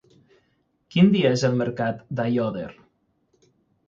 Quin 0.95 1.11
dia 1.15 1.33
és 1.37 1.43
el 1.49 1.59
mercat 1.59 1.99
d'Aiòder? 2.21 2.65